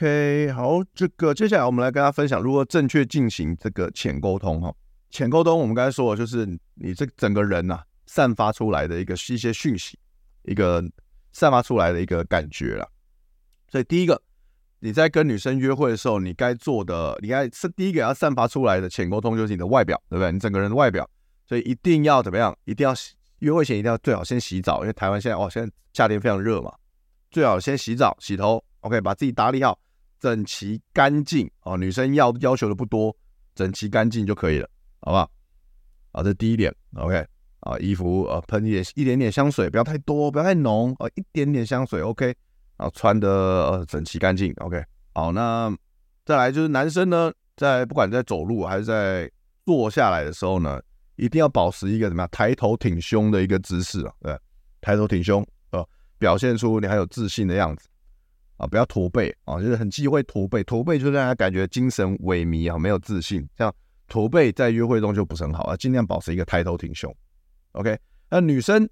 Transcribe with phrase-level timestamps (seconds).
[0.00, 4.74] OK，好，这个接下来我们来跟大家分享如何正确进行这个浅沟通哈。
[5.10, 9.98] 浅沟通我们刚才说的就是你这整个人呐、啊，散发出来的一个一些讯息，
[10.44, 10.82] 一个
[11.34, 12.88] 散发出来的一个感觉啦。
[13.68, 14.18] 所以第一个，
[14.78, 20.32] 你在跟女生约会的时候，你该做的，你该是第一个要散发出来的浅沟通就是你的外表，对不对？
[20.32, 21.06] 你整个人的外表，
[21.46, 22.56] 所以一定要怎么样？
[22.64, 22.94] 一定要
[23.40, 26.72] 约会前一定要最好先洗澡，因为台湾现在哇，现在夏天非常热嘛，
[27.30, 29.78] 最好先洗澡洗头，OK，把自己打理好。
[30.20, 33.16] 整齐干净哦，女生要要求的不多，
[33.54, 34.68] 整齐干净就可以了，
[35.00, 35.30] 好不好？
[36.12, 37.26] 好，这第一点，OK
[37.60, 42.34] 啊，衣服呃喷一点一点点香水，不要太多，不要太浓啊，一点点香水 OK，
[42.76, 44.82] 啊穿的呃整齐干净 OK。
[45.12, 45.74] 好，那
[46.24, 49.30] 再来就是男生呢，在不管在走路还是在
[49.64, 50.80] 坐下来的时候呢，
[51.16, 54.38] 一定要保持一个怎么样抬头挺胸的一个姿势啊，对，
[54.80, 55.86] 抬头挺胸呃，
[56.18, 57.88] 表现出你很有自信的样子。
[58.60, 63.48] 啊，不要驼背啊，就是很忌讳驼背，驼背就让他感觉精神萎靡啊，没有自信。
[63.56, 63.74] 这样
[64.06, 67.10] 驼背在约会中就不是很好啊，尽量保持一个抬头挺胸。
[67.72, 68.86] OK，那女生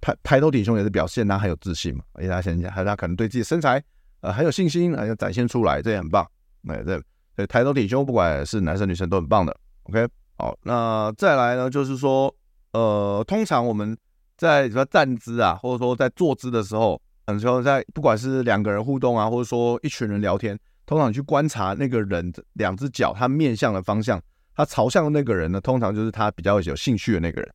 [0.00, 3.80] 抬抬头挺胸也是表现她很有自信嘛，而且她现在她可能对自己身材
[4.22, 6.28] 呃很有信心，还要展现出来，这也很棒。
[6.66, 6.96] 哎，对，
[7.36, 9.56] 所以抬头挺胸，不管是男生女生都很棒的。
[9.84, 10.04] OK，
[10.36, 12.34] 好，那再来呢，就是说
[12.72, 13.96] 呃，通常我们
[14.36, 17.00] 在什么站姿啊，或者说在坐姿的时候。
[17.26, 24.20] 很多时候在不管是两个人互动啊，或者说一群人聊天，通常你去观察那个人的两只脚他面向的方向，
[24.56, 27.54] 他朝向的那个人呢，通常就是他比较有兴趣的那个人。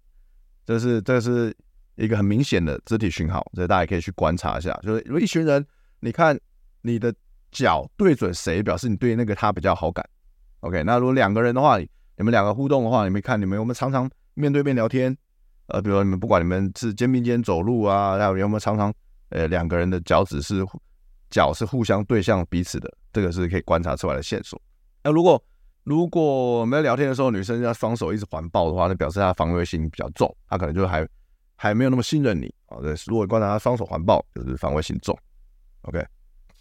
[0.66, 1.56] 这是这是
[1.96, 4.74] 一个很明显的肢体讯号，所以大家可以去观察一下。
[4.84, 5.66] 就是如果一群人，
[6.00, 6.40] 你看
[6.82, 7.14] 你的
[7.52, 10.08] 脚对准谁，表示你对那个他比较好感。
[10.62, 11.88] OK，那如果两个人的话，你
[12.24, 15.16] 们两个互动的话，你们看你们有没有常常面对面聊天？
[15.68, 18.94] 呃，比如说你们不管你们是肩并肩走路啊，然后有没有常常。
[19.30, 20.66] 呃，两个人的脚趾是
[21.30, 24.62] 脚是互相对向彼此的，这个是可以观察出来的线索。
[25.04, 25.44] 那如果
[25.84, 31.08] 如果我们在聊天的时候，女生要双手一直环抱的话，那表示她防卫性比较重，她可能就还
[31.56, 32.78] 还没有那么信任你啊。
[32.82, 35.18] 对，如果观察她双手环抱，就是防卫性重。
[35.84, 36.06] OK，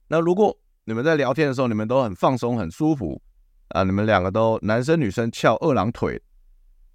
[0.08, 3.20] 那如果你们在聊天的时候，你们都很放松、很舒服
[3.68, 6.20] 啊，你们两个都男生女生翘二郎腿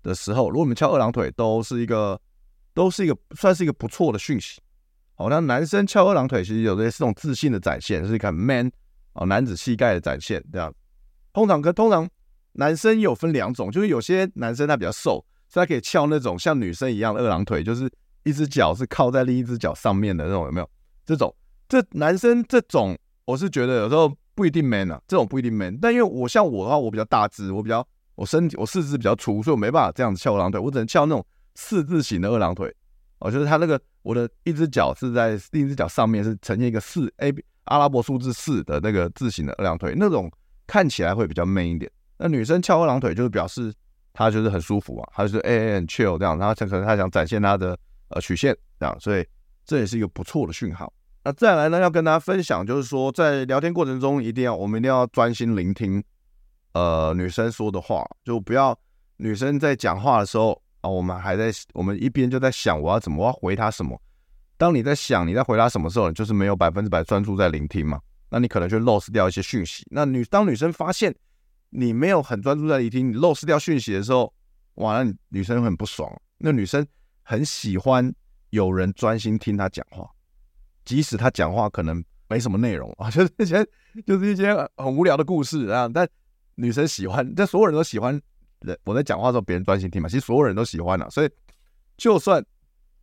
[0.03, 2.19] 的时候，如果你们翘二郎腿，都是一个
[2.73, 4.61] 都是一个算是一个不错的讯息。
[5.17, 8.71] 哦，那男生翘二郎腿，其实有的是种自信的展现，是一个 man
[9.13, 10.73] 哦，男子气概的展现，这样。
[11.33, 12.09] 通常跟通常
[12.53, 17.89] 男生有分两种，就是有些男生他比较瘦，所以他可以翘那种像女生一样的二郎腿，就是
[18.23, 20.69] 一只脚是靠在另一只脚上面的那种，有没有？
[21.05, 21.33] 这种
[21.69, 25.77] 这男生这种，我是觉得有时候不一定 man 啊，这种不一定 man。
[25.79, 27.85] 但因为我像我的话，我比较大只，我比较
[28.15, 32.73] 我身体我四肢比较粗，所以我没办法这样子翘二郎腿，我只能翘那种四字形的二郎腿。
[33.21, 33.79] 哦，就是他那个。
[34.03, 37.31] 我的一只脚是在另一只脚上面，是呈现一个四 A
[37.65, 40.27] 阿拉伯数字四的那个字形的二郎腿，那种
[40.65, 41.91] 看起来会比较 man 一点。
[42.17, 43.71] 那女生翘二郎腿就是表示
[44.11, 47.77] 她就是很舒服啊，她就是 A A 很 chill 这样，然后可能她想展现她的
[48.07, 49.23] 呃曲线这样，所以
[49.63, 50.91] 这也是一个不错的讯号。
[51.23, 56.03] 那再来呢，要跟大家分享就是说，在聊天过程中一定要我们一定要专心聆听
[56.73, 58.75] 呃女生说的话，就不要
[59.17, 60.59] 女生在讲话的时候。
[60.81, 63.99] 啊，我们还在，我们一边就在想我要怎么，我要回他什么。
[64.57, 67.99] 当你在想你在回答什么时候，你就是没有百分之百专注在聆听嘛，
[68.29, 69.83] 那你可能就 lost 掉一些讯息。
[69.89, 71.15] 那女当女生发现
[71.69, 74.31] 你没有很专注在聆听，你 lost 掉讯息的时候，
[74.75, 76.11] 哇，那女生很不爽。
[76.37, 76.85] 那女生
[77.23, 78.13] 很喜欢
[78.49, 80.07] 有人专心听她讲话，
[80.85, 83.65] 即使她讲话可能没什么内容啊， 就是一些
[84.05, 86.07] 就是一些很无聊的故事啊，但
[86.55, 88.19] 女生喜欢，但所有人都喜欢。
[88.61, 91.29] 人我在讲话的时候，别人专心听嘛，其实所有人都喜欢啊，所以
[91.97, 92.43] 就算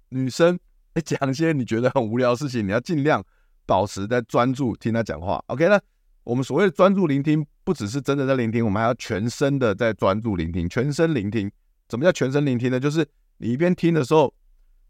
[0.08, 0.58] 女生
[1.04, 3.24] 讲一些你觉得很无聊的事情，你要尽量
[3.66, 5.42] 保持在专注听她讲话。
[5.46, 5.80] OK，那
[6.24, 11.50] 我们所谓的专注聆听，不只是真的在聆听，我们还要全身的在专注聆听，全身聆听。
[11.88, 12.78] 怎么叫全身聆听呢？
[12.78, 13.06] 就是
[13.38, 14.32] 你一边听的时候，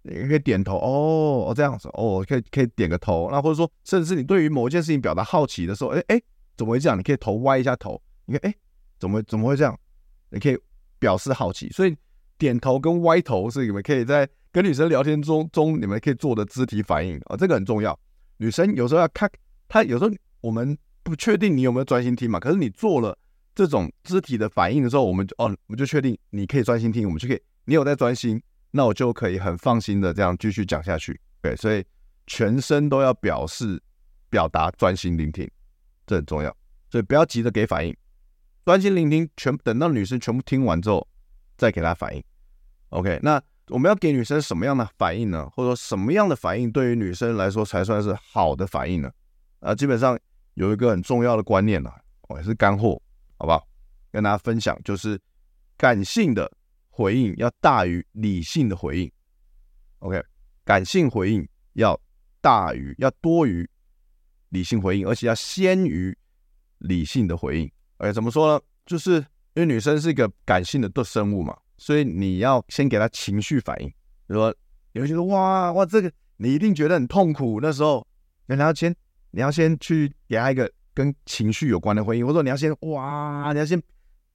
[0.03, 3.29] 你可以点头哦，哦这样子哦，可以可以点个头。
[3.31, 6.21] 那或者说，甚至是你对于某一件事情表达好奇的时候，哎哎，
[6.57, 6.99] 怎么会这样？
[6.99, 8.55] 你可以头歪一下头，你看哎，
[8.99, 9.79] 怎么怎么会这样？
[10.31, 10.59] 你可以
[10.99, 11.69] 表示好奇。
[11.71, 11.97] 所以
[12.37, 17.99] 点头跟歪头是你们可以在跟女生聊天中中你们可以做的肢体反应啊，这个很重要。
[18.39, 19.31] 女生有时候要看，
[19.69, 20.11] 她有时候
[20.41, 23.17] 我们不确定你有没有专心听嘛，可是你做了
[23.55, 28.41] 这种肢体的反应的时候，我们就哦，我们就确定你可以专心听，我们就可以，你有在专心。
[28.71, 31.83] 那我就可以很放心的这样继续讲下去，对，所以
[32.27, 33.83] 全身都要表示
[34.29, 35.51] 表达专心聆听，
[36.07, 36.55] 这很重要，
[36.91, 37.97] 所以不要急着给反应，
[38.69, 41.09] 专心聆听，全等到女生全部听完之后
[41.57, 42.23] 再给她反应。
[42.91, 45.49] OK，那我们要给女生什么样的反应呢？
[45.49, 49.11] 或者说什么样的反应对于女生来说才算是好的反应呢？
[49.61, 50.21] 啊，基本上
[50.53, 51.91] 有一个很重要的观念呢，
[52.29, 53.01] 哦，也是干货，
[53.39, 53.67] 好不好？
[54.13, 55.19] 跟大家分享，就是
[55.79, 56.53] 感性的。
[56.91, 59.11] 回应要大于理性的回应
[60.01, 60.23] ，OK，
[60.65, 61.99] 感性回应要
[62.43, 63.67] 大于要多于
[64.51, 66.15] 理性回应，而且要先于
[66.79, 67.71] 理性的回应。
[67.99, 68.65] 哎，怎么说呢？
[68.87, 69.17] 就是
[69.55, 73.89] 因为女生是一个感性的生物嘛，所以你要先给她情绪反应。
[73.89, 73.95] 比
[74.35, 74.55] 如说，
[74.93, 78.07] 你会觉得哇哇，这个你一定觉得很痛苦，那时候，
[78.47, 78.95] 你要先
[79.31, 83.81] 你要先去给她一个跟情绪有关的回应，或者说你要先哇，你要先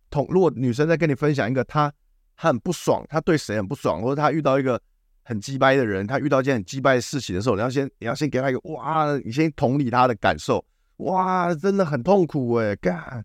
[0.09, 1.91] 同，如果女生在跟你分享一个她。
[2.35, 4.81] 他很不爽，她对谁很不爽，或者她遇到一个
[5.21, 10.65] 很鸡掰的人，他遇到一件很鸡掰的事情的时候，你要先你要先给他一个哇，你先同理他的感受，
[10.97, 13.23] 哇，真的很痛苦诶，干，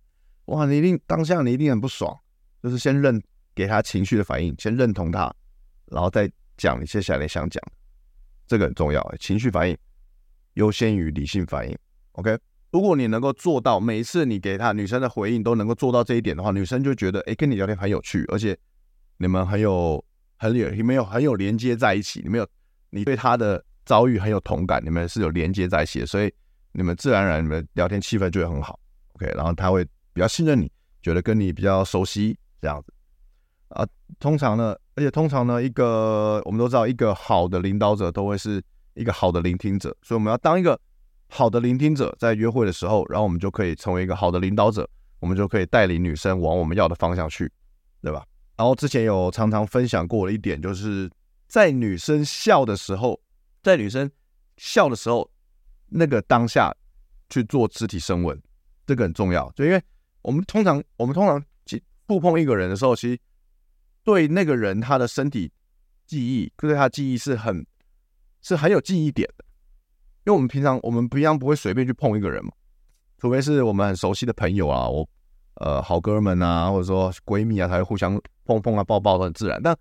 [0.49, 2.15] 哇，你一定当下你一定很不爽，
[2.63, 3.19] 就是先认
[3.55, 5.35] 给他情绪的反应，先认同他，
[5.87, 7.73] 然后再讲你接下来想讲的，
[8.47, 9.77] 这个很重要，情绪反应
[10.55, 11.77] 优先于理性反应
[12.13, 12.39] ，OK，
[12.73, 18.59] 如果你能够做到每一次你给他女生的回应都能够做到这一点的话，女生就觉得诶，跟你聊天很有趣，而且。
[19.21, 20.05] 你们很有
[20.37, 22.49] 很有你们有很有连接在一起，你们有
[22.91, 26.33] 你对他的遭遇很有同感，你们是有连接在一起的，所以
[26.71, 28.79] 你们自然而然你们聊天气氛就会很好
[29.15, 29.85] ，OK，然后他会
[30.19, 30.69] 比较信任你，
[31.01, 32.93] 觉得跟你比较熟悉这样子
[33.69, 33.87] 啊。
[34.19, 38.61] 通常呢，而且通常呢，一个我们都知道，一个好的领导者都会是
[38.95, 40.77] 一个好的聆听者，所以我们要当一个
[41.29, 47.49] 好的聆听者，在约会的时候，然后我们就可以成为一个好的领导者，我们就可以带领女生往我们要的方向去，
[48.03, 48.27] 对吧？
[48.57, 51.09] 然后之前有常常分享过的一点，就是
[51.47, 53.21] 在女生笑的时候，
[53.63, 54.11] 在女生
[54.57, 55.31] 笑的时候，
[55.91, 56.75] 那个当下
[57.31, 58.37] 去做肢体升温，
[58.85, 59.49] 这个很重要。
[59.53, 59.81] 就因为
[60.29, 61.43] 我们通常我们通常
[62.07, 63.19] 触碰一个人的时候，其实
[64.05, 65.51] 对那个人他的身体
[66.07, 67.67] 记忆，就对他记忆是很
[68.43, 69.45] 是很有记忆点的。
[70.27, 72.53] 因为我们平常我们平常不会随便去碰一个人嘛，
[73.17, 75.09] 除非是我们很熟悉的朋友啊，我
[75.55, 78.21] 呃好哥们啊，或者说闺蜜啊，才会互相。
[78.45, 79.61] 碰碰啊，抱抱都很自然。
[79.63, 79.77] 但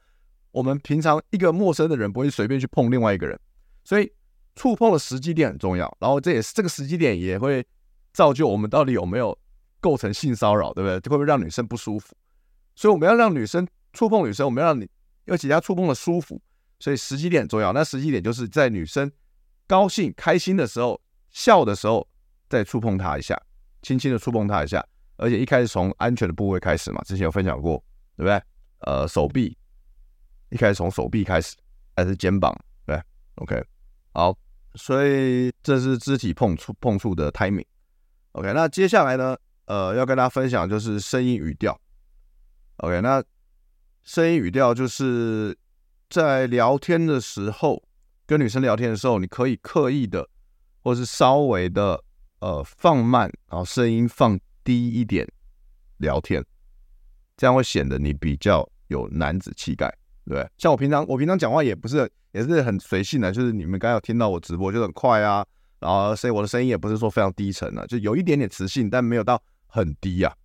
[0.52, 3.40] 我们平常一个陌生的人不会随便去碰另外一个人，
[3.86, 4.12] 所以
[4.56, 5.98] 触碰的时机点很重要。
[6.02, 7.66] 然后这也是这个时机点也会
[8.12, 9.38] 造就我们到底有没有
[9.80, 11.12] 构成性骚扰，对不对？
[11.12, 12.16] 会不会让女生不舒服？
[12.76, 14.90] 所以我们要让女生触碰女生，我们要让你
[15.28, 16.42] 而且要触碰的舒服，
[16.80, 17.74] 所以时机点重要。
[17.74, 19.12] 那时机点就是在女生
[19.66, 21.02] 高兴、开心的时候、
[21.32, 22.08] 笑的时候，
[22.50, 23.40] 再触碰她一下，
[23.82, 24.86] 轻轻的触碰她一下，
[25.18, 27.84] 而且一开始从安全的部位开始嘛，之前有分享过，
[28.16, 28.42] 对不对？
[28.80, 29.58] 呃，手臂
[30.50, 31.56] 一开始从手臂开始，
[31.96, 32.56] 还是肩膀？
[32.86, 33.02] 对
[33.36, 33.62] ，OK，
[34.14, 34.38] 好，
[34.76, 37.66] 所以这是肢体碰触碰触的 timing。
[38.34, 39.36] OK，那接下来呢，
[39.68, 41.80] 呃，要跟大家分享就是声音语调。
[42.78, 43.24] OK，那
[44.04, 45.58] 声音语调就是
[46.10, 47.82] 在聊天的时候，
[48.26, 50.28] 跟女生聊天的时候，你可以刻意的，
[50.82, 52.04] 或是稍微的
[52.40, 55.28] 呃放慢，然后声音放低一点
[55.98, 56.44] 聊天。
[57.36, 59.94] 这样会显得你比较有男子气概，
[60.26, 60.50] 对？
[60.58, 65.46] 像我平常，我平常讲话也不是，也是很随性的，就是你们刚刚有听到我直播就很快啊，
[65.80, 70.36] 然后所以我的声音也不是说非常低沉啊，就有一点点磁性，但没有到很低啊。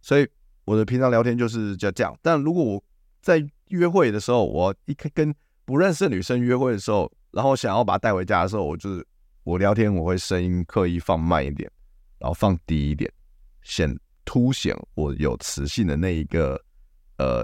[0.00, 0.28] 所以
[0.64, 2.16] 我的平常聊天就是就这样。
[2.22, 2.84] 但如果我
[3.20, 5.34] 在约会的时候，我一跟
[5.64, 9.06] 不认识的女生约会的时候，然后想要把她带回家的时候，我就是
[9.44, 11.70] 我聊天我会声音刻意放慢一点，
[12.18, 13.12] 然后放低一点，
[13.62, 13.98] 显。
[14.30, 16.62] 凸显我有磁性的那一个
[17.16, 17.42] 呃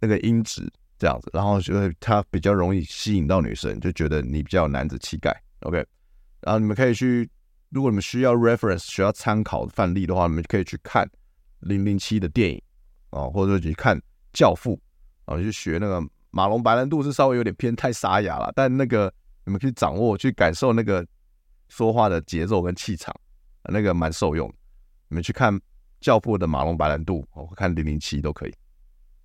[0.00, 0.68] 那个音质
[0.98, 5.32] 这样子，然后就会它比较容易吸引到女生，就觉得你比较有男子气概。
[5.60, 5.76] OK，
[6.40, 7.30] 然后你们可以去，
[7.70, 11.08] 如果你们需要 reference 需要参考范例的话，你们可以去看
[11.60, 12.62] 零零七的电影
[13.10, 14.00] 啊，或者说去看
[14.32, 14.80] 教父
[15.24, 19.12] 啊，去学那个马龙白兰度是稍微有点偏太沙哑了，但那个
[19.44, 21.06] 你们可以掌握去感受那个
[21.68, 23.14] 说话的节奏跟气场，
[23.64, 24.52] 那个蛮受用。
[25.08, 25.58] 你们去看。
[25.98, 28.54] 教父的马龙白兰度，我看零零七都可以，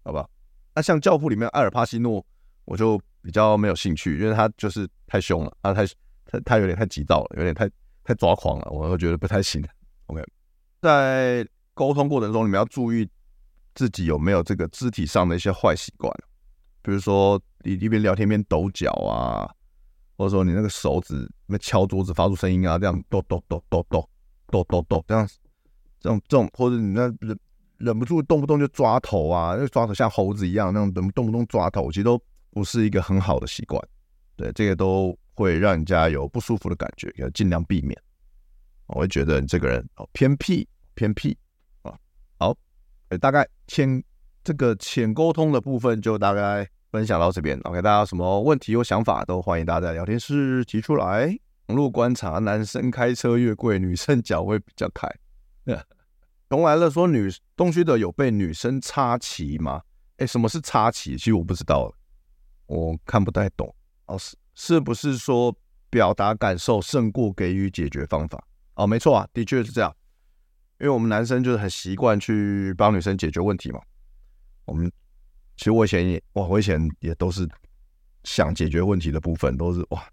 [0.04, 0.26] 好吧？
[0.74, 2.26] 那像教父里面艾尔帕西诺，
[2.64, 5.86] 我就比较没有兴趣，因为他就是太凶了，他太
[6.26, 7.70] 他他有点太急躁了，有点太
[8.04, 9.64] 太抓狂了，我会觉得不太行。
[10.08, 10.22] OK，
[10.82, 13.08] 在沟通过程中，你们要注意
[13.74, 16.12] 自己有没有这个肢体上的一些坏习惯，
[16.82, 19.50] 比如说你一边聊天一边抖脚啊，
[20.18, 24.10] 或者说你那个手指那敲桌子发出声音啊，这样抖抖抖抖抖
[24.48, 25.28] 抖抖抖这样，
[26.00, 27.40] 这种这种，或者你那忍
[27.78, 33.82] 忍不住动不动就抓头啊，那抓头像猴子一样那种，动动不动抓头，其实都不是一个很好的习惯。
[34.36, 38.00] 对，这个都会让人家有不舒服的感觉，要尽量避免。
[38.88, 41.38] 我会觉得你这个人哦偏僻偏僻
[41.82, 41.98] 啊。
[42.38, 42.56] 好，
[43.20, 44.04] 大概浅
[44.44, 47.58] 这个浅沟通的部分就大概分享到这边。
[47.62, 51.34] OK，大家有什么问题或想法都欢迎大家在聊天室提出来。
[51.68, 55.08] 网络观察，男生开车越贵，女生脚会比较开。
[56.50, 59.82] 从来了说女东区的有被女生插旗吗？
[60.18, 61.12] 哎，什么是插旗？
[61.16, 61.90] 其实我不知道，
[62.66, 63.74] 我看不太懂。
[64.08, 65.58] 哦，是是不是说
[65.90, 68.40] 表达感受胜过给予解决方法？
[68.76, 69.92] 哦，没错啊，的确是这样。
[70.80, 73.82] 因为我们男生就是很习惯去帮女生解决问题嘛。
[74.66, 74.86] 我们
[75.58, 77.50] 其实我以前也哇，我以前也都是
[78.24, 80.08] 想解决问题的部分都是哇，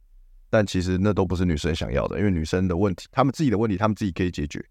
[0.49, 4.65] 但其实那都不是女生想要的，因为女生的问题，她们自己的问题，她们自己可以解决。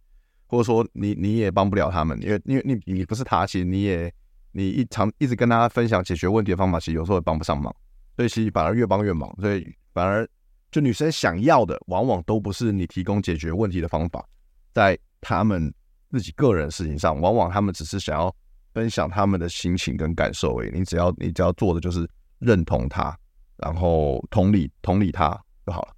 [0.47, 4.11] 或者说你你也帮不了他们，因为因为你你不是他，其实你也
[4.53, 7.71] 你一常一直跟大家分享解决问题的方法，其实有时候也帮不上忙，
[8.17, 10.27] 所以其实反而越帮越忙，所以反而
[10.71, 14.27] 就女生想要的往往都不是你提供解决问题的方法，
[14.73, 15.73] 在他们
[16.09, 18.35] 自己个人事情上，往往他们只是想要
[18.73, 20.71] 分享他们的心情跟感受而已。
[20.73, 22.09] 你只要你只要做的就是
[22.39, 23.15] 认同他，
[23.57, 25.29] 然后同理同理他
[25.65, 25.93] 就好了，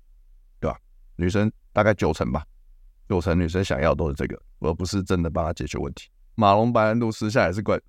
[0.59, 0.77] 对吧？
[1.15, 2.45] 女生大概九成吧。
[3.07, 6.09] 九成女生想要都是这个，而不是真的帮她解决问题。
[6.35, 7.79] 马龙白兰度私下也是怪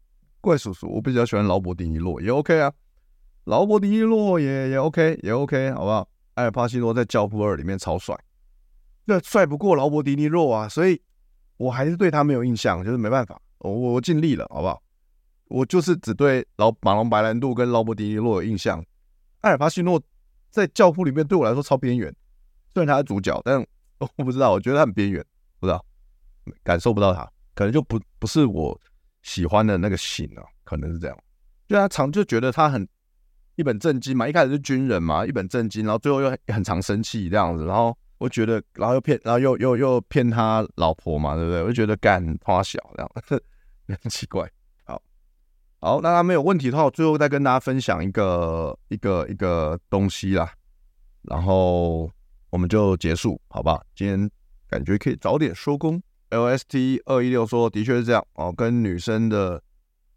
[0.41, 2.73] 怪叔叔，我比较喜欢劳勃迪尼洛，也 OK 啊。
[3.51, 6.09] 劳勃迪尼洛也也 OK，也 OK，好不好？
[6.35, 8.17] 艾尔帕西诺在《教父二》里面超帅，
[9.07, 11.03] 那帅不过劳勃迪尼洛啊，所以
[11.57, 14.81] 我还是对他没有印象，就是没办法，我我尽力了，好不好？
[15.47, 18.81] 我就是只对劳马龙白兰度跟劳勃迪尼洛有印象。
[19.41, 20.01] 艾尔帕西诺
[20.49, 22.15] 在《教父》里面对我来说超边缘，
[22.73, 23.67] 虽然他是主角，但。
[23.99, 25.23] 我不知道，我觉得他很边缘，
[25.59, 25.85] 不知道，
[26.63, 28.81] 感受不到他，可能就不不是我
[29.21, 31.19] 喜欢的那个型啊，可能是这样。
[31.69, 32.89] 就他常就觉得他很
[33.61, 41.61] 一本正经嘛，一开始是军人嘛，一本正经，然后最后又很常生气这样子，然后我觉得，然后又骗，然后又又又骗他老婆嘛，对不对？
[41.61, 43.11] 我就觉得干花小这样，
[44.03, 44.51] 很奇怪。
[44.85, 45.01] 好，
[45.81, 50.51] 好，那他没有问题的话，我最后再跟大家分享一个一个一个东西啦，
[51.23, 52.11] 然后。
[52.53, 53.81] 我们就结束，好吧？
[53.95, 54.29] 今天
[54.69, 56.03] 感觉可以早点收工。
[56.31, 58.53] LST 二一六说，的确是这样哦。
[58.53, 59.63] 跟女生的、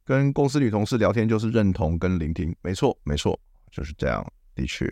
[0.05, 3.39] 跟公司女同事聊天，就是认同跟聆听，没错，没错，
[3.71, 4.25] 就是这样。
[4.55, 4.85] 的确，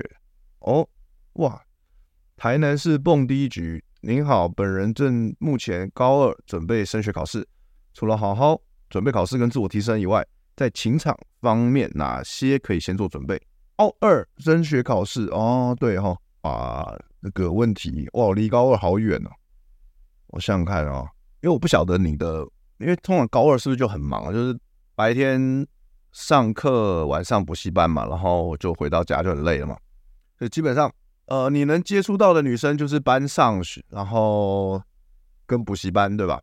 [0.60, 0.88] 哦，
[1.34, 1.62] 哇，
[2.36, 7.48] 台南市蹦迪局，您好，本人正目前高二，准备升学考试。
[7.94, 10.26] 除了好好准备考试跟自我提升以外，
[10.56, 13.40] 在情场方面哪些可以先做准备？
[13.76, 16.98] 高二升学考试哦，对哈、哦，啊。
[17.24, 19.30] 这个问题哇，离高二好远哦。
[20.30, 21.08] 我想想看啊、哦，
[21.42, 22.44] 因为我不晓得你的，
[22.80, 24.32] 因为通常高二是不是就很忙啊？
[24.32, 24.60] 就是
[24.96, 25.66] 白天
[26.12, 29.78] 上课，晚上补习班嘛，然后就回到家就很累了嘛。
[30.38, 30.92] 所以基本上，
[31.26, 34.82] 呃，你能接触到的女生就是班上，然后
[35.46, 36.42] 跟补习班，对吧？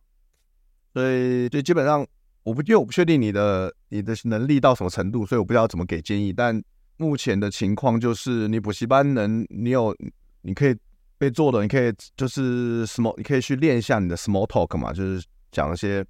[0.94, 2.06] 所以，就基本上，
[2.42, 6.32] 我不，因为我不确定你的你的能力到什么程度，所以我不知道怎么给建议。
[6.32, 6.62] 但
[6.96, 9.96] 目前的情况就是，你补习班能，你有。
[10.42, 10.74] 你可以
[11.18, 16.02] 被做的，你可以就是 small，你可以去练一下你的 small talk 嘛，就是讲一些，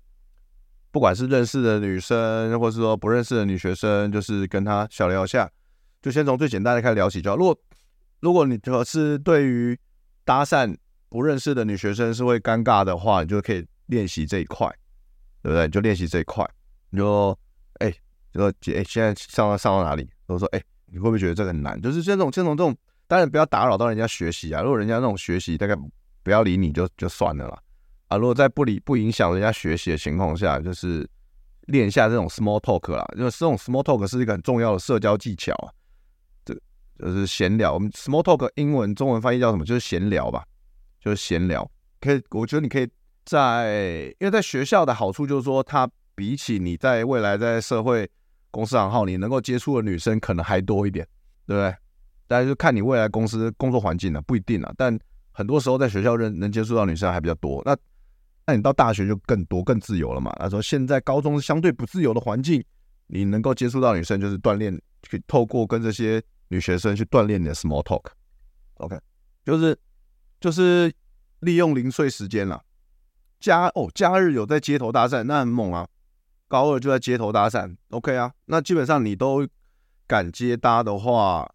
[0.90, 5.50] 不管是认识的女生，或是说不认识的女学生，就是跟她小聊一下，
[6.00, 7.20] 就先从最简单的开始聊起。
[7.20, 7.58] 就好如果
[8.20, 9.78] 如果你可是对于
[10.24, 10.76] 搭讪
[11.08, 14.66] 不认识的女学生是会尴尬的话，你就可以练习这一块，
[15.42, 15.66] 对不对？
[15.66, 16.48] 你就练习这一块，
[16.90, 17.38] 你就
[17.80, 17.90] 哎，
[18.32, 20.08] 就说姐，哎，现在上到上到哪里？
[20.26, 21.80] 我说哎，你会不会觉得这个很难？
[21.80, 22.76] 就是这种这种这种。
[23.10, 24.60] 当然不要打扰到人家学习啊！
[24.60, 25.74] 如果人家那种学习大概
[26.22, 27.58] 不要理你就就算了啦。
[28.08, 28.16] 啊！
[28.16, 31.08] 如果在不理不影响人家学习的情况下，就是
[31.66, 33.06] 练一下这种 small talk 啦。
[33.16, 35.72] 因为这种 small talk 是一个很重要的社交技巧啊。
[36.44, 36.54] 这
[36.98, 37.74] 就是闲聊。
[37.74, 39.64] 我们 small talk 英文中文翻译叫什么？
[39.64, 40.44] 就是闲聊吧，
[41.00, 41.70] 就是闲聊。
[42.00, 42.88] 可以，我觉得你可以
[43.24, 48.08] 在，因为在学校的好处就是说，它比起你在未来在社会
[48.50, 51.06] 公司行号，你能够接触的女生可能还多一点，
[51.46, 51.74] 对不对？
[52.26, 54.72] 大家就看你未来公司工作环境了，不一定啊。
[54.76, 54.98] 但
[55.32, 57.62] 很多时候在学校认能接触到女生还比较多。
[57.64, 57.76] 那
[58.48, 60.34] 那你到大学就更多更自由了嘛？
[60.38, 62.64] 他说现在高中是相对不自由的环境，
[63.08, 64.74] 你能够接触到女生就是锻炼，
[65.10, 68.98] 可以透过跟这些女学生去锻炼你的 small talk，OK，
[69.44, 69.78] 就是
[70.40, 70.90] 就是
[71.40, 72.64] 利用零碎时间了。
[73.38, 75.86] 假哦，假日有在街头搭讪，那很猛啊！
[76.48, 78.32] 高二就在街头搭讪，OK 啊？
[78.46, 79.46] 那基本上你都
[80.06, 81.46] 敢接搭的话，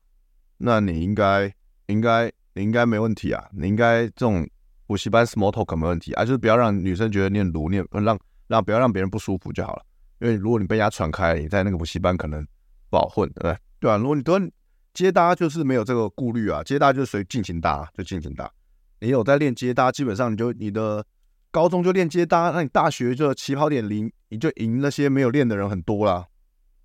[0.57, 1.51] 那你应该
[1.87, 3.49] 应该你应该没问题啊！
[3.51, 4.47] 你应该这种
[4.85, 9.83] 补习班 small talk 没问题啊，就是不要让女生觉得你很鲁，你让让不要让别人不舒服就好了。
[10.19, 12.45] 因为如果你被人家传开，你在那个补习班可能
[12.89, 13.57] 不好混，对不对？
[13.79, 14.39] 对啊，如果你都
[14.93, 18.51] 接搭，就是没有这个顾虑啊，接搭就随尽情搭，就尽情搭。
[18.99, 21.05] 你有在练接搭，基本上你就你的。
[21.53, 26.25] 高中就练接搭，那你大学就起跑点零，你就赢那些没有练的人很多啦。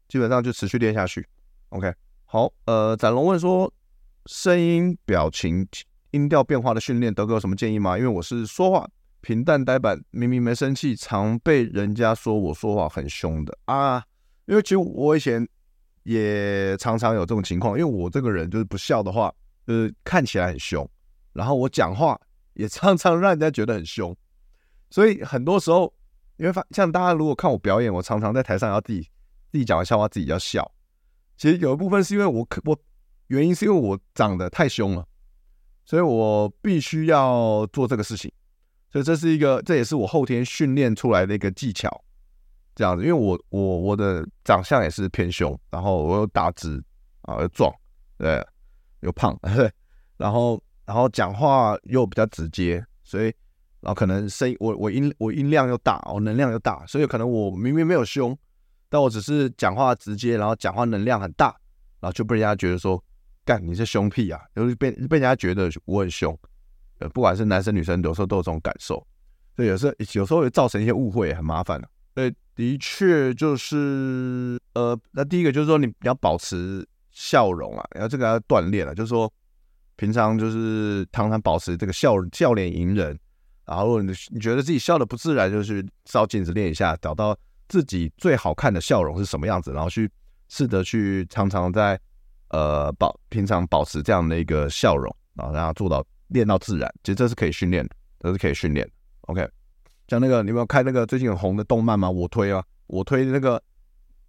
[0.08, 1.26] 基本上就持续练下去。
[1.70, 1.90] OK，
[2.26, 3.72] 好，呃，展龙问说，
[4.26, 5.66] 声音、表情、
[6.12, 7.96] 音调变化的训练，德哥有什么建议吗？
[7.98, 8.88] 因为我是说话
[9.20, 14.02] 平淡呆板，明明没生气，常被人家说我说话很凶的啊。
[14.46, 15.46] 因为其实我以前
[16.04, 19.30] 也常常有这种情况，因为我这个人就是不笑的话，
[19.66, 20.88] 就是看起来很凶，
[21.34, 22.18] 然后我讲话
[22.54, 24.16] 也常常让人家觉得很凶。
[24.90, 25.92] 所以很多时候，
[26.38, 29.02] 你会发像大家如果看我表演，我常常在台上要自己
[29.52, 30.72] 自己讲完笑话，自己要笑。
[31.36, 32.78] 其实有一部分是因为我我
[33.26, 35.06] 原因是因为我长得太凶了，
[35.88, 38.30] 所以我必须要做这个事情。
[38.92, 41.88] 所以这是一个，这也是我后天训练出来的一个技巧。
[42.74, 46.78] 这样子，因为我我我的长相也是偏凶，然后我又大只
[47.22, 47.72] 啊又壮，
[48.18, 48.46] 对，
[49.00, 49.72] 又胖，对，
[50.18, 53.34] 然后然后讲话又比较直接，所以。
[53.80, 58.36] 然后可能声音，我我音我音量又大，我能量又大，所以可能我明明没有凶，
[58.88, 61.54] 但我只是讲话直接，然后讲话能量很大，
[62.00, 63.00] 然后就被人家觉得说，
[63.48, 66.38] 干你是凶屁啊，就是被被人家觉得我很凶，
[66.98, 68.96] 呃，不管是男生女生，有时候都有这种感受，
[69.56, 71.88] 所以有时候有时候会造成一些误会，很麻烦的。
[72.12, 79.32] 对，的确就是，呃，那第一个就是说你要保持笑容啊，然后这个要锻炼了，就是说
[79.96, 83.18] 平常就是常常保持这个笑笑脸迎人。
[83.64, 87.36] 然后，你你觉得自己笑的不自然，就去照镜子练一下，找到
[87.68, 90.10] 自己最好看的笑容是什么样子，然后去
[90.48, 92.00] 试着去常常在
[92.50, 96.92] 呃保平常保持这样的一个笑容，然后让它做到练到自然。
[97.02, 98.92] 其实这是可以训练的，这是可以训练的。
[99.22, 99.48] OK，
[100.06, 102.10] 像那个你有没有看那个最近很红的动漫吗？
[102.10, 103.62] 我推啊，我推那个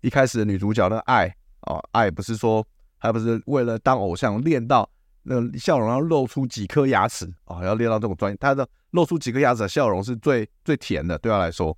[0.01, 1.27] 一开始的女主角那个爱
[1.62, 2.65] 啊，爱不是说
[2.97, 4.89] 还不是为了当偶像练到。
[5.21, 8.38] 那个笑容要露出几颗牙齿啊、要练到这种专业。
[8.39, 11.77] 她的露出几颗牙齿的笑容是最最甜的，对他来说，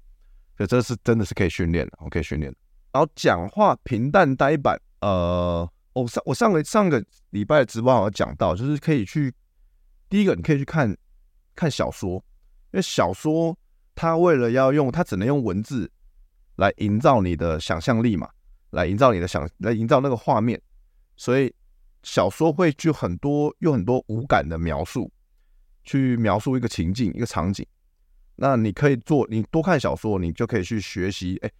[0.55, 2.55] 所以这是真的是可以训练的，我可以训练。
[2.93, 9.33] 然后讲话平淡呆板，呃，我上我上个上个礼拜的直播好像讲到，就是可以去
[10.09, 10.95] 第一个，你可以去看
[11.55, 12.15] 看小说，
[12.71, 13.57] 因为小说
[13.95, 15.91] 它为了要用，它只能用文字
[16.55, 18.29] 来营造你的想象力嘛，
[18.71, 20.61] 来营造你的想，来营造那个画面，
[21.15, 21.53] 所以。
[22.03, 25.11] 小说会去很多用很多无感的描述，
[25.83, 27.63] 去描述一个情境、一个场景。
[28.35, 31.51] 那你可以做，你多看小说，你就可以去学习，哎，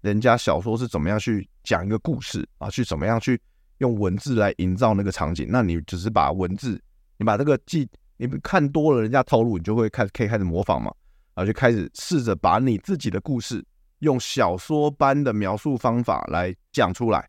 [0.00, 2.70] 人家小说是怎么样去讲一个故事啊？
[2.70, 3.38] 去怎么样去
[3.84, 5.46] 用文字来营造那个场景？
[5.50, 6.80] 那你只是把文字，
[7.18, 10.90] 你把这个记，你看多了人家套路，你就会开可以开始模仿嘛，
[11.34, 13.62] 然后就开始试着把你自己的故事
[13.98, 17.28] 用小说般的描述方法来讲出来。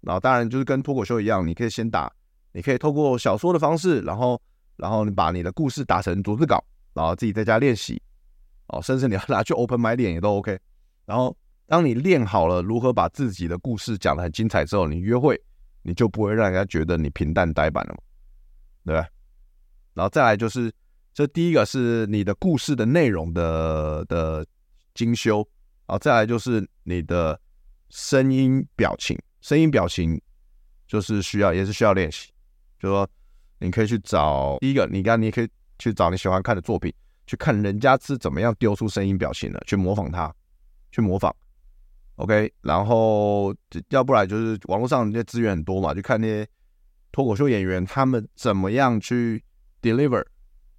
[0.00, 2.12] 然后当然就是跟脱口秀一样，你可以先打，
[2.52, 4.40] 你可以透过小说的方式，然后
[4.76, 6.62] 然后你把你的故事打成逐字稿，
[6.94, 8.02] 然后自己在家练习，
[8.66, 10.58] 哦，甚至你要拿去 open mic 练也都 OK。
[11.06, 11.36] 然后
[11.66, 15.40] 当你练好了如何把自己的故事讲得很精彩之后，你约会
[15.82, 18.00] 你就不会让人家觉得你平淡呆板了嘛，
[18.84, 19.08] 对吧？
[19.94, 20.72] 然后再来就是
[21.12, 24.46] 这第一个是你的故事的内容的的
[24.94, 25.46] 精修，
[25.86, 27.38] 然后再来就是你的
[27.90, 29.18] 声音表情。
[29.40, 30.20] 声音表情
[30.86, 32.30] 就是需要，也是需要练习。
[32.78, 33.08] 就说
[33.58, 36.94] 你可以去找第一个，你刚你也可以去找你喜欢看的作品，
[37.26, 40.34] 去看人家是怎么样丢出声音表情的，去模仿他，
[40.90, 41.34] 去模仿。
[42.16, 43.54] OK，然后
[43.88, 46.46] 要不然就是网络上那些资源很多嘛，就看那些
[47.10, 49.42] 脱口秀演员他们怎么样去
[49.80, 50.24] deliver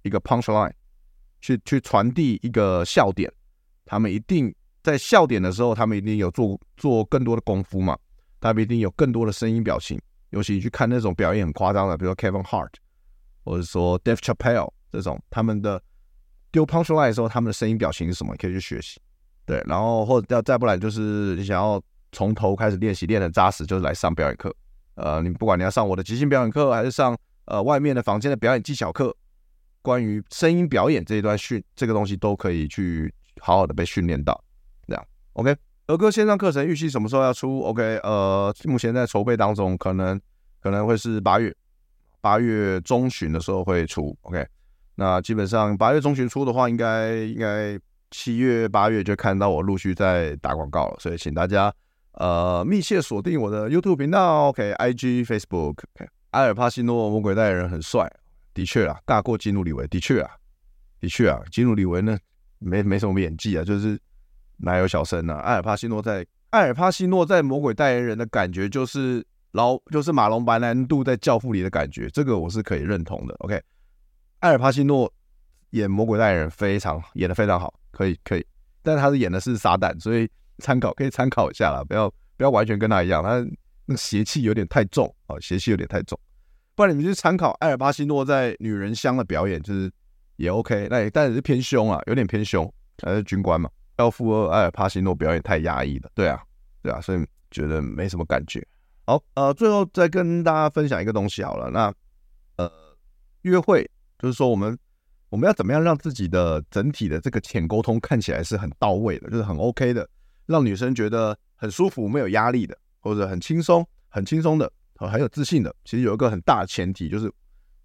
[0.02, 0.72] 一个 punchline，
[1.40, 3.30] 去去传递一个笑点。
[3.84, 7.98] 他们一定在笑点的时候，他们一定有做做更多的功夫嘛。
[8.40, 12.72] 他们一定有更多的声音表情，尤其你去看那种表演很夸张的，比如说 Kevin Hart，
[13.42, 15.82] 或者说 Dave Chappelle 这种，他们的
[16.52, 18.32] 丢 punchline 的时候，他们的声音表情是什么？
[18.32, 19.00] 你可以去学习。
[19.46, 21.80] 对，然后或者要再不然就是你想要
[22.12, 24.54] 从头开始练习，练得扎实，就是来上表演课。
[24.94, 29.14] 呃，你不管你要上我的即兴表演课，还是上呃外面的房间的表演技巧课，
[29.82, 34.42] 关于声音表演这一段训这个东西都可以去好好的被训练到。
[34.86, 35.04] 这样
[35.34, 35.54] ，OK。
[35.86, 40.18] 儿歌线上课程预计什么时候要出？OK，呃，目前在筹备当中，可能
[40.62, 41.54] 可能会是八月，
[42.22, 44.16] 八月中旬的时候会出。
[44.22, 44.46] OK，
[44.94, 47.78] 那基本上八月中旬出的话，应该应该
[48.16, 50.96] 七月八月就看到我陆续在打广告了。
[51.00, 51.74] 所以请大家
[52.12, 55.70] 呃密切锁定我的 YouTube 频道，OK，IG、Facebook。
[55.96, 58.08] OK，阿尔帕西诺魔鬼代言人很帅，
[58.54, 60.30] 的确啊，大过基努里维，的确啊，
[61.00, 62.16] 的确啊，基努里维呢
[62.60, 63.98] 没没什么演技啊，就是
[64.58, 65.34] 哪有小生啊？
[65.38, 66.24] 阿尔帕西诺在。
[66.50, 73.34] 艾尔帕西诺在《魔鬼代言人》的感觉就是老，就是马龙白兰度在《教父》里的感觉，这个我是可以认同的。
[73.40, 73.60] OK，
[74.38, 75.12] 艾尔帕西诺
[75.74, 78.46] 演魔鬼代言人非常演的非常好，可以可以，
[78.82, 83.44] 但他是演的是撒旦，所以参考可以参考一下啦，不要不要完全跟他一样，他
[83.86, 86.18] 那邪气有点太重啊，邪气有点太重，
[86.74, 89.90] 不然你们去参考艾尔帕西诺在《女人香》的表演，就是
[90.36, 93.68] 也 OK，那也但也是偏凶啊，有点偏凶，还是军官嘛。
[93.96, 96.40] 教父二，艾尔帕西诺表演太压抑了，对啊，
[96.82, 98.64] 对啊，所以觉得没什么感觉。
[99.06, 101.92] 好，呃，最后再跟大家分享一个东西好了，那
[102.56, 102.70] 呃，
[103.42, 104.76] 约会就是说我们
[105.34, 110.08] 我们要怎么样让自己的整体的这个浅沟通看起来是很到位的，就是很 OK 的，
[110.46, 115.74] 让女生觉得很舒服、没有压力的，或者很轻松、很轻松的、很有自信的。
[115.84, 117.28] 其实有一个很大的前提，就是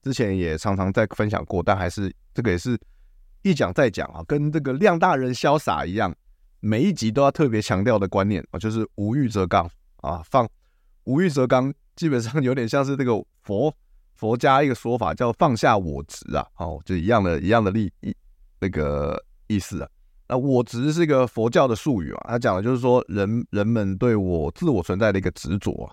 [0.03, 2.79] 之前也常常在分享过，但还是这个也是。
[3.41, 6.15] 一讲再讲啊，跟这个量大人潇洒一样，
[6.59, 9.67] 每一集都要特别强调的观念啊，就是无欲则刚
[10.01, 10.21] 啊。
[10.23, 10.47] 放
[11.05, 13.75] 无欲则刚，基本上有点像是这个佛
[14.19, 16.45] 佛家一个说法，叫放下我执啊。
[16.57, 18.13] 哦，就一样的一样的意意
[18.59, 19.89] 那个意思啊。
[20.27, 25.87] 那我执是一个佛教的术语啊，他讲的就是说人人们对我自我存在的一个执着啊。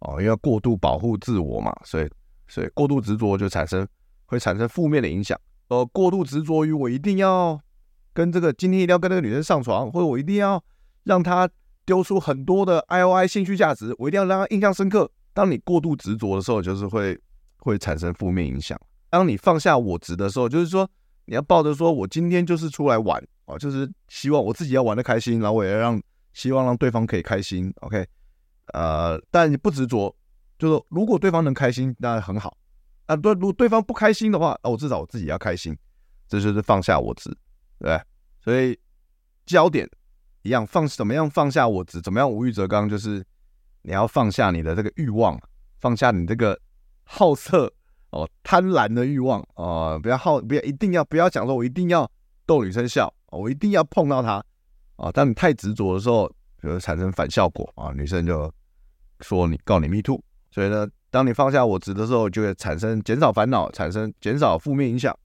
[0.00, 2.08] 哦，因为过度保护自我嘛，所以
[2.46, 3.88] 所以过度执着就产生
[4.26, 5.40] 会产生负面的影响。
[5.68, 7.58] 呃，过度执着于我一定要
[8.12, 10.62] 跟这个今天一定要跟那个女生上床，或者我一定要
[11.04, 11.48] 让她
[11.86, 15.10] 丢出很多的 I O I 兴趣价值，我一定要让她印象深刻。
[15.32, 17.18] 当你过度执着的时候，就是会
[17.64, 18.78] 会产生负面影响。
[19.08, 20.88] 当你放下我执的时候，就是说
[21.24, 26.02] 你要抱着说我今天就是出来玩哦，就是希望我自己要玩的开心，然后我也要让
[26.34, 27.72] 希望让对方可以开心。
[27.80, 28.06] OK，
[28.74, 30.14] 呃，但你不执着，
[30.58, 32.56] 就是如果对方能开心，那很好。
[33.06, 35.76] 啊，对，如果对方不开心的话，那我至少我自己要开心，
[36.28, 37.34] 这就是放下我执，
[37.78, 38.00] 对，
[38.40, 38.78] 所以
[39.46, 39.88] 焦点
[40.42, 43.24] 一样放，怎么样放下我执，怎么样无欲则刚，就是
[43.82, 45.38] 你要放下你的这个欲望，
[45.80, 46.58] 放下你这个
[47.04, 47.72] 好色
[48.10, 52.10] 哦，贪婪的欲望啊、不要好，不要一定要不要讲说，我一定要
[52.46, 54.44] 逗女生笑，我一定要碰到她
[54.96, 55.10] 啊。
[55.12, 56.30] 当你太执着的时候，
[56.62, 58.52] 就会产生反效果啊，女生就
[59.20, 60.86] 说你告你 me too，所以呢。
[61.14, 65.16] 当你放下我执的时候，就会产生减少烦恼，产生减少负面影响，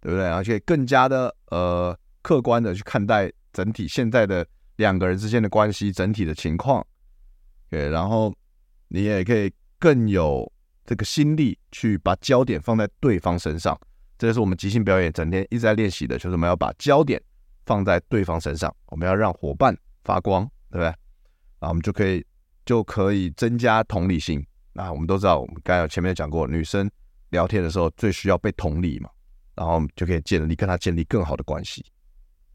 [0.00, 0.26] 对不对？
[0.26, 6.82] 而且更加的呃客观的去看待整体现在的两个人之间的关系整体的情况，
[7.68, 8.34] 对，然后
[8.88, 10.50] 你也可以更有
[10.86, 13.78] 这个心力去把焦点放在对方身上。
[14.16, 17.22] 这就是我们即兴表演整天一直在练习的，就是我们要把焦点
[17.66, 20.84] 放在对方身上，我们要让伙伴发光，对不对？
[21.58, 22.24] 然后我们就可以
[22.64, 24.42] 就可以增加同理心。
[24.72, 26.90] 那我们都知道，我们刚才前面讲过，女生
[27.30, 29.10] 聊天的时候最需要被同理嘛，
[29.54, 31.84] 然后就可以建立跟她建立更好的关系，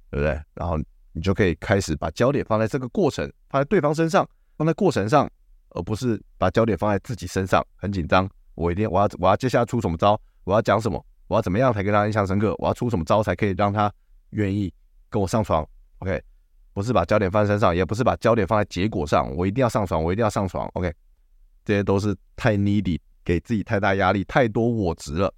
[0.10, 0.40] 对不对？
[0.54, 0.78] 然后
[1.14, 5.30] 你就可以开始把焦点放在这个过程，放在对方身上，放在过程上，
[5.72, 7.66] 而不是把焦点放在自己身上。
[7.76, 10.20] 很紧张，我一定我要我要接下来出什么招？
[10.44, 11.04] 我要讲什么？
[11.28, 12.54] 我要怎么样才跟他印象深刻？
[12.58, 13.92] 我要出什么招才可以让他
[14.32, 14.74] 愿意
[15.10, 15.68] 跟我上床
[16.00, 16.22] ？OK，
[16.74, 19.34] 不是把焦点放在身上，也不是把焦点放在结果上。
[19.36, 20.70] 我一定要上床，我一定要上床。
[20.74, 20.94] OK。
[21.64, 25.32] 这些都是太 needy，给自己太大压力，太多我执了。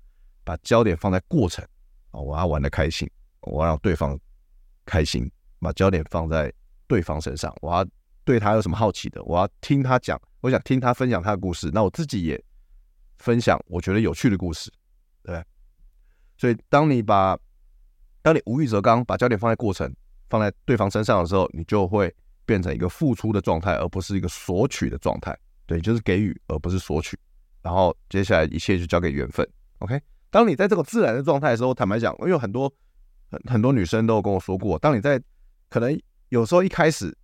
[0.46, 1.63] 把焦点放在过程
[2.12, 3.10] 啊，我要玩的开心，
[3.41, 4.17] 我要让对方
[4.86, 5.30] 开心。
[5.60, 6.52] 把焦点放在
[6.88, 7.86] 对方身上，我要
[8.25, 11.69] 对他有什么好奇的，我要听他讲，我想听他分享他的故事。
[11.73, 12.41] 那我自己也
[13.17, 14.71] 分享我觉得有趣的故事，
[15.23, 15.43] 对。
[16.38, 17.38] 所以当你把
[18.21, 19.93] 当你无欲则刚，把焦点放在过程，
[20.29, 22.13] 放在对方身上的时候，你就会
[22.45, 25.38] 变成一个付出的状态，而不是一个索取的状态。
[25.65, 27.17] 对，就是给予，而不是索取。
[27.62, 29.47] 然后接下来一切就交给缘分。
[29.79, 32.73] OK，当你在这个自然的状态的时候，坦白讲，因为很多
[33.29, 35.21] 很很多女生都有跟我说过，当你在
[35.69, 35.97] 可能
[36.29, 37.15] 有时候一开始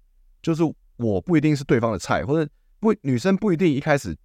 [0.42, 0.64] 就是
[1.00, 4.16] 我不一定是对方的菜，或者不女生不一定一开始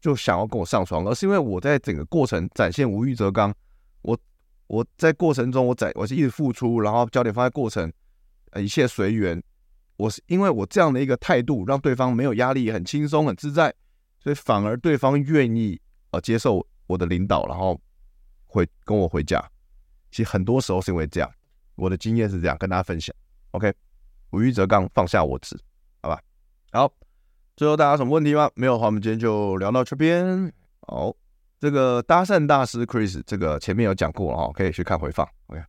[0.00, 3.54] 就想要跟我上床，而是因为我在整个过程展现无欲则刚。
[4.02, 4.18] 我
[4.66, 7.90] 我在过程中我在我是一直付出，然后焦点放在过程，
[8.50, 9.42] 呃，一切随缘。
[9.96, 13.74] 我是因为我这样的一个态度，让对方没有压力，很轻松，很自在，
[14.18, 15.78] 所以反而对方愿意
[16.12, 17.78] 呃接受我的领导，然后
[18.46, 19.42] 回跟我回家。
[20.10, 21.30] 其实很多时候是因为这样，
[21.74, 23.14] 我的经验是这样，跟大家分享。
[23.50, 23.72] OK，
[24.30, 25.54] 无欲则刚，放下我执，
[26.72, 26.88] 好？
[27.56, 28.48] 最后大家有什么问题吗？
[28.54, 30.50] 没有的话，我们今天就聊到这边。
[30.86, 31.12] 好，
[31.58, 35.26] 这个搭讪大师 Chris，这个前面有讲过了哈，可以去看回放。
[35.48, 35.60] OK，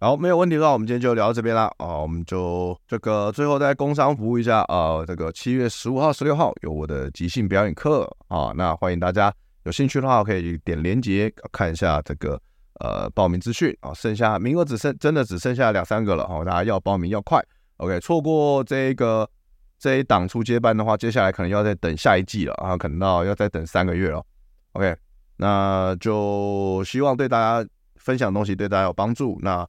[0.00, 1.72] 好，没有问题的话，我们今天就聊到这边啦。
[1.78, 12.38] 啊，我们就这个最后再工商服务一下啊，这个七月十五号、十六号有我的即兴表演课啊，那欢迎大家有兴趣的话可以点连结看一下这个
[12.80, 17.40] 呃报名资讯啊，剩下名额只剩真的只剩下两三个了哈，大家要报名要快。
[17.76, 19.28] OK，错过这个
[19.82, 24.24] 这一档初阶班的话，接下来可能要再等下一季了啊，可能到要再等三个月了。
[24.74, 24.96] OK，
[25.38, 29.36] 那就希望对大家分享东西对大家有帮助。
[29.42, 29.68] 那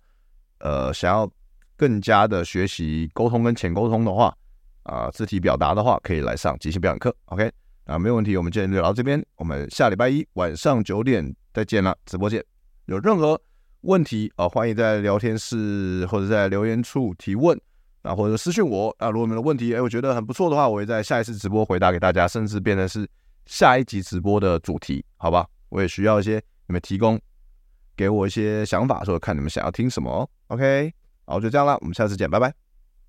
[0.60, 1.28] 呃，想要
[1.76, 4.32] 更加的学习沟通跟浅沟通的话，
[4.84, 7.12] 啊、肢体表达的话，可以来上即兴表演课。
[7.26, 7.52] OK，
[7.86, 12.46] 啊，没有问题，我们今天就聊到这边，我们下礼拜一晚上九点再见了，直播见。
[12.86, 13.42] 有任何
[13.82, 17.60] 问题啊、欢迎在聊天室或者在留言处提问。
[18.04, 23.10] 啊，或者私信我啊，如果你们的问题，哎，我觉得很不错的话，我会在下一次直播回答给大家，甚至变成是
[23.46, 25.48] 下一集直播的主题，好吧？
[25.70, 26.36] 我也需要一些
[26.68, 27.20] 你们提供
[27.98, 30.30] 给我一些想法，说看你们想要听什么。
[30.48, 30.94] OK，
[31.26, 32.63] 好，就这样了，我们下次见，拜拜。